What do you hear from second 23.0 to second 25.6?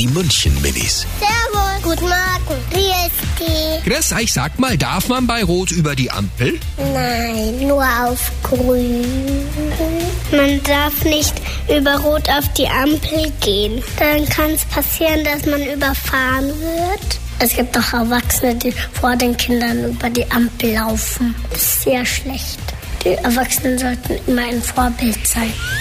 Die Erwachsenen sollten immer ein Vorbild sein.